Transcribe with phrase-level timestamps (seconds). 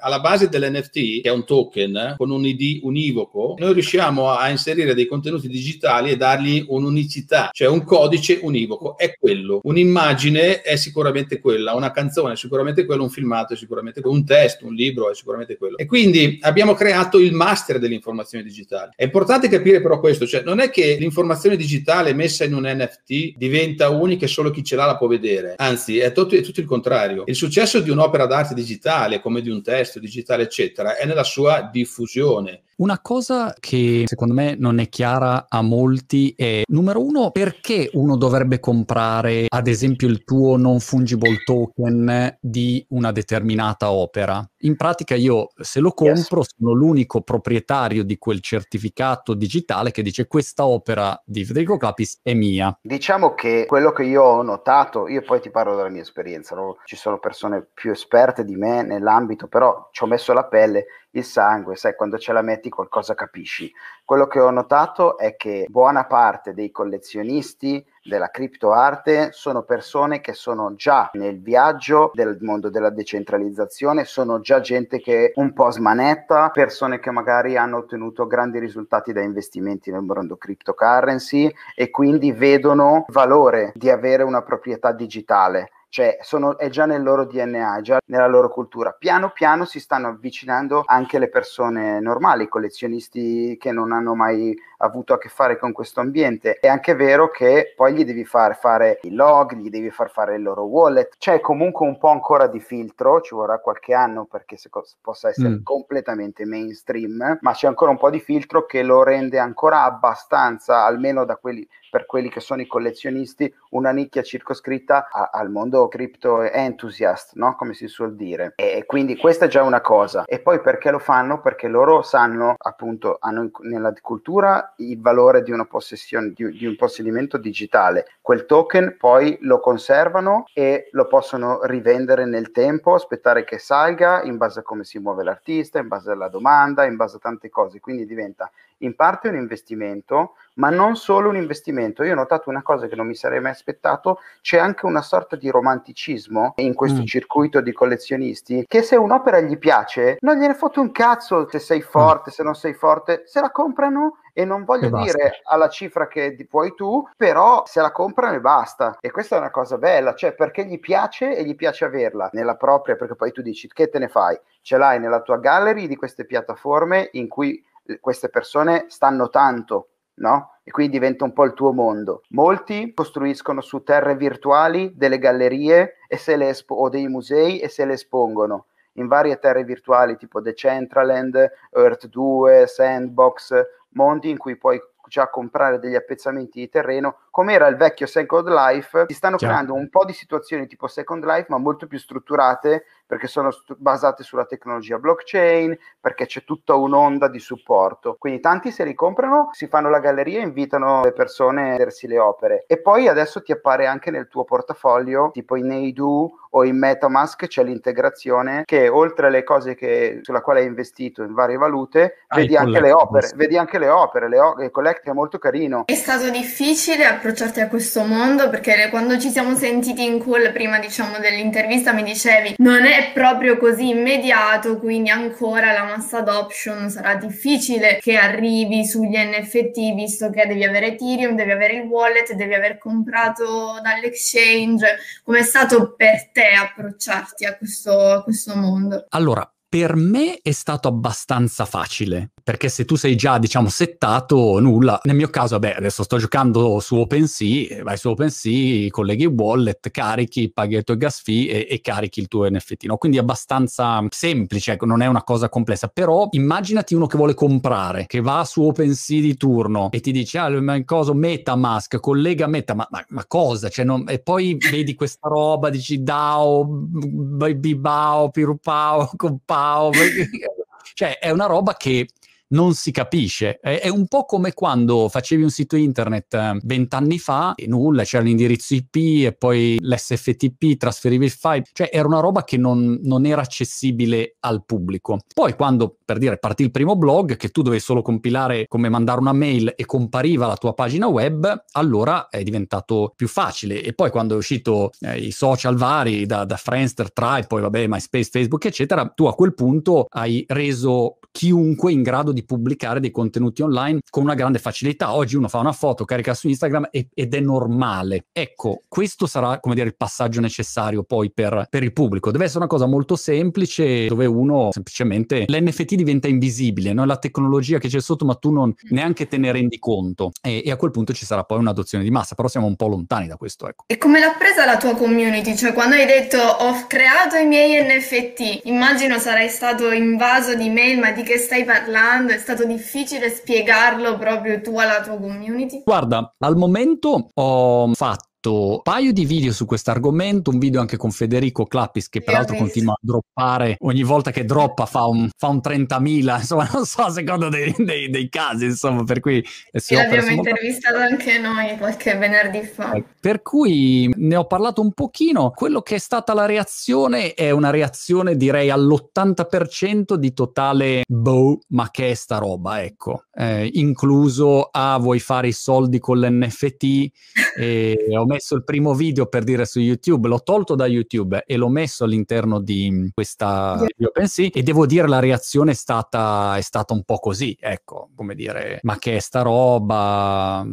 [0.00, 4.94] Alla base dell'NFT, che è un token con un ID univoco, noi riusciamo a inserire
[4.94, 9.60] dei contenuti digitali e dargli un'unicità, cioè un codice univoco, è quello.
[9.62, 14.24] Un'immagine è sicuramente quella, una canzone è sicuramente quello, un filmato è sicuramente quello, un
[14.24, 15.76] testo, un libro è sicuramente quello.
[15.76, 18.92] E quindi abbiamo creato il master dell'informazione digitale.
[18.96, 23.36] È importante capire però questo, cioè non è che l'informazione digitale messa in un NFT
[23.36, 26.60] diventa unica e solo chi ce l'ha la può vedere, anzi è tutto, è tutto
[26.60, 27.24] il contrario.
[27.26, 31.68] Il successo di un'opera d'arte digitale, come di un testo digitale, eccetera, è nella sua
[31.72, 32.62] diffusione.
[32.80, 38.16] Una cosa che secondo me non è chiara a molti è, numero uno, perché uno
[38.16, 44.42] dovrebbe comprare, ad esempio, il tuo non fungible token di una determinata opera?
[44.62, 46.54] In pratica io, se lo compro, yes.
[46.56, 52.32] sono l'unico proprietario di quel certificato digitale che dice questa opera di Federico Capis è
[52.32, 52.74] mia.
[52.80, 56.78] Diciamo che quello che io ho notato, io poi ti parlo della mia esperienza, no?
[56.86, 61.24] ci sono persone più esperte di me nell'ambito, però ci ho messo la pelle il
[61.24, 63.70] sangue, sai, quando ce la metti qualcosa capisci.
[64.04, 70.32] Quello che ho notato è che buona parte dei collezionisti della criptoarte sono persone che
[70.32, 76.48] sono già nel viaggio del mondo della decentralizzazione, sono già gente che un po' smanetta,
[76.50, 83.04] persone che magari hanno ottenuto grandi risultati da investimenti nel mondo cryptocurrency e quindi vedono
[83.08, 88.00] valore di avere una proprietà digitale cioè sono, è già nel loro DNA, è già
[88.06, 88.92] nella loro cultura.
[88.92, 95.14] Piano piano si stanno avvicinando anche le persone normali, collezionisti che non hanno mai avuto
[95.14, 96.58] a che fare con questo ambiente.
[96.60, 100.36] È anche vero che poi gli devi far fare i log, gli devi far fare
[100.36, 101.16] il loro wallet.
[101.18, 105.48] C'è comunque un po' ancora di filtro, ci vorrà qualche anno perché se possa essere
[105.48, 105.62] mm.
[105.64, 111.24] completamente mainstream, ma c'è ancora un po' di filtro che lo rende ancora abbastanza, almeno
[111.24, 116.42] da quelli per quelli che sono i collezionisti, una nicchia circoscritta a, al mondo crypto
[116.42, 117.56] enthusiast, no?
[117.56, 118.52] come si suol dire.
[118.56, 120.24] E quindi questa è già una cosa.
[120.24, 121.40] E poi perché lo fanno?
[121.40, 126.76] Perché loro sanno, appunto, hanno nella cultura il valore di una possessione, di, di un
[126.76, 128.06] possedimento digitale.
[128.20, 134.36] Quel token poi lo conservano e lo possono rivendere nel tempo, aspettare che salga in
[134.36, 137.80] base a come si muove l'artista, in base alla domanda, in base a tante cose.
[137.80, 138.50] Quindi diventa
[138.82, 142.02] in parte un investimento, ma non solo un investimento.
[142.02, 145.36] Io ho notato una cosa che non mi sarei mai aspettato, c'è anche una sorta
[145.36, 147.04] di romanticismo in questo mm.
[147.04, 151.80] circuito di collezionisti che se un'opera gli piace, non gliene fotte un cazzo se sei
[151.80, 152.32] forte, mm.
[152.32, 156.46] se non sei forte, se la comprano e non voglio e dire alla cifra che
[156.48, 158.96] puoi tu, però se la comprano e basta.
[159.00, 162.56] E questa è una cosa bella, cioè perché gli piace e gli piace averla nella
[162.56, 164.38] propria, perché poi tu dici che te ne fai?
[164.60, 167.62] Ce l'hai nella tua gallery di queste piattaforme in cui
[168.00, 170.58] queste persone stanno tanto, no?
[170.70, 172.22] E quindi diventa un po' il tuo mondo.
[172.28, 178.66] Molti costruiscono su terre virtuali delle gallerie espo- o dei musei e se le espongono
[178.92, 183.52] in varie terre virtuali tipo Decentraland, Earth 2, Sandbox,
[183.94, 188.46] mondi in cui puoi già comprare degli appezzamenti di terreno, come era il vecchio Second
[188.48, 189.52] Life, si stanno Chiaro.
[189.54, 193.74] creando un po' di situazioni tipo Second Life, ma molto più strutturate perché sono st-
[193.76, 198.14] basate sulla tecnologia blockchain, perché c'è tutta un'onda di supporto.
[198.16, 202.06] Quindi tanti se li comprano, si fanno la galleria e invitano le persone a vedersi
[202.06, 202.64] le opere.
[202.68, 207.46] E poi adesso ti appare anche nel tuo portafoglio, tipo in Neidu o in Metamask
[207.46, 212.36] c'è l'integrazione che oltre alle cose che, sulla quale hai investito in varie valute, ah,
[212.36, 215.84] vedi anche le opere, vedi anche le opere, le o- il collect è molto carino.
[215.86, 220.78] È stato difficile approcciarti a questo mondo perché quando ci siamo sentiti in call prima
[220.78, 227.16] diciamo dell'intervista mi dicevi non è proprio così immediato, quindi ancora la mass adoption sarà
[227.16, 232.54] difficile che arrivi sugli NFT, visto che devi avere Ethereum, devi avere il wallet, devi
[232.54, 234.98] aver comprato dall'exchange.
[235.22, 239.06] Com'è stato per te approcciarti a questo, a questo mondo?
[239.08, 244.98] Allora, per me è stato abbastanza facile, perché se tu sei già, diciamo, settato, nulla.
[245.04, 250.50] Nel mio caso, vabbè, adesso sto giocando su OpenSea, vai su OpenSea, colleghi wallet, carichi,
[250.52, 252.96] paghi il tuo gas fee e, e carichi il tuo NFT, no?
[252.96, 255.86] Quindi è abbastanza semplice, ecco, non è una cosa complessa.
[255.86, 260.38] Però immaginati uno che vuole comprare, che va su OpenSea di turno e ti dice,
[260.38, 263.68] ah, il coso Metamask, collega Meta, ma, ma, ma cosa?
[263.68, 264.06] Cioè, non...
[264.08, 269.92] E poi vedi questa roba, dici DAO, Bibao, Pirupao, Compao,
[270.94, 272.08] cioè è una roba che
[272.50, 273.58] non si capisce.
[273.60, 278.04] È, è un po' come quando facevi un sito internet eh, vent'anni fa e nulla,
[278.04, 282.98] c'era l'indirizzo IP e poi l'SFTP, trasferivi il file, cioè era una roba che non,
[283.02, 285.18] non era accessibile al pubblico.
[285.34, 289.20] Poi quando, per dire, partì il primo blog, che tu dovevi solo compilare come mandare
[289.20, 293.82] una mail e compariva la tua pagina web, allora è diventato più facile.
[293.82, 297.86] E poi quando è uscito eh, i social vari, da, da Friendster, Tribe, poi vabbè,
[297.86, 303.10] MySpace, Facebook, eccetera, tu a quel punto hai reso chiunque in grado di pubblicare dei
[303.10, 305.14] contenuti online con una grande facilità.
[305.14, 308.26] Oggi uno fa una foto, carica su Instagram e, ed è normale.
[308.32, 312.30] Ecco, questo sarà, come dire, il passaggio necessario poi per, per il pubblico.
[312.30, 317.16] Deve essere una cosa molto semplice dove uno semplicemente l'NFT diventa invisibile, non è la
[317.16, 320.32] tecnologia che c'è sotto, ma tu non neanche te ne rendi conto.
[320.42, 322.88] E, e a quel punto ci sarà poi un'adozione di massa, però siamo un po'
[322.88, 323.68] lontani da questo.
[323.68, 323.84] Ecco.
[323.86, 325.56] E come l'ha presa la tua community?
[325.56, 330.98] Cioè, quando hai detto ho creato i miei NFT, immagino sarai stato invaso di mail,
[330.98, 332.32] ma di che stai parlando?
[332.32, 335.82] È stato difficile spiegarlo proprio tu alla tua community?
[335.84, 340.96] Guarda, al momento ho fatto un paio di video su questo argomento, un video anche
[340.96, 345.48] con Federico Clappis che peraltro continua a droppare, ogni volta che droppa fa un, fa
[345.48, 349.44] un 30.000, insomma non so a seconda dei, dei, dei, casi, insomma per cui...
[349.72, 351.12] Sì, l'abbiamo intervistato molto...
[351.12, 352.92] anche noi qualche venerdì fa.
[352.92, 357.50] Eh, per cui ne ho parlato un pochino, quello che è stata la reazione è
[357.50, 364.62] una reazione direi all'80% di totale boh, ma che è sta roba, ecco, eh, incluso
[364.70, 367.10] a ah, vuoi fare i soldi con l'NFT
[367.58, 371.56] e ho messo il primo video per dire su YouTube, l'ho tolto da YouTube e
[371.56, 376.60] l'ho messo all'interno di questa di OpenSea e devo dire la reazione è stata, è
[376.60, 380.64] stata un po' così, ecco, come dire, ma che è sta roba?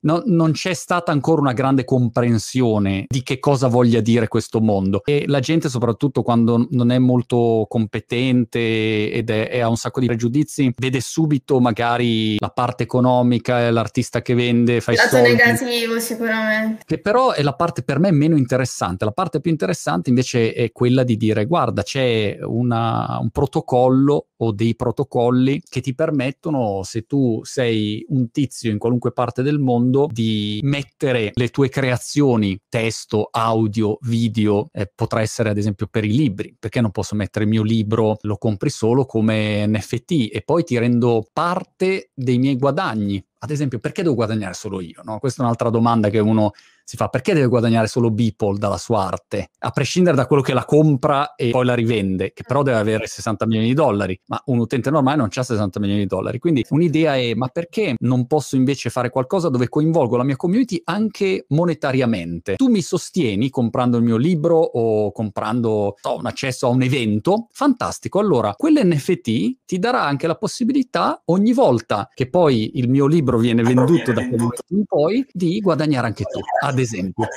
[0.00, 5.02] No, non c'è stata ancora una grande comprensione di che cosa voglia dire questo mondo
[5.04, 10.00] e la gente soprattutto quando non è molto competente ed è, è ha un sacco
[10.00, 15.32] di pregiudizi, vede subito magari la parte economica, l'artista che vende, fa i soldi.
[15.32, 16.82] Lato negativo sicuramente.
[16.86, 19.04] Che però è la parte per me meno interessante.
[19.04, 24.52] La parte più interessante invece è quella di dire guarda c'è una, un protocollo o
[24.52, 30.08] dei protocolli che ti permettono, se tu sei un tizio in qualunque parte del mondo,
[30.10, 36.12] di mettere le tue creazioni, testo, audio, video, eh, potrà essere ad esempio per i
[36.12, 40.64] libri, perché non posso mettere il mio libro, lo compri solo come NFT e poi
[40.64, 43.24] ti rendo parte dei miei guadagni.
[43.44, 45.00] Ad esempio, perché devo guadagnare solo io?
[45.02, 45.18] No?
[45.18, 46.52] Questa è un'altra domanda che uno
[46.84, 50.52] si fa perché deve guadagnare solo Beeple dalla sua arte, a prescindere da quello che
[50.52, 54.40] la compra e poi la rivende, che però deve avere 60 milioni di dollari, ma
[54.46, 56.38] un utente normale non ha 60 milioni di dollari.
[56.38, 60.80] Quindi un'idea è ma perché non posso invece fare qualcosa dove coinvolgo la mia community
[60.84, 62.56] anche monetariamente?
[62.56, 67.48] Tu mi sostieni comprando il mio libro o comprando so, un accesso a un evento?
[67.52, 73.38] Fantastico, allora quell'NFT ti darà anche la possibilità ogni volta che poi il mio libro
[73.38, 76.40] viene venduto da quel momento in poi di guadagnare anche tu.
[76.60, 77.28] Ad esempio.